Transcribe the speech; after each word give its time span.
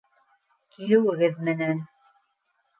Килеүегеҙ 0.77 1.39
менән! 1.51 1.87